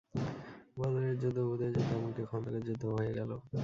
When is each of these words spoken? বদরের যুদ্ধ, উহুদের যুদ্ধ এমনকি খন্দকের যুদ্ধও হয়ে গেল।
বদরের 0.77 1.15
যুদ্ধ, 1.21 1.37
উহুদের 1.41 1.69
যুদ্ধ 1.75 1.89
এমনকি 1.93 2.23
খন্দকের 2.29 2.63
যুদ্ধও 2.67 2.91
হয়ে 2.97 3.13
গেল। 3.17 3.31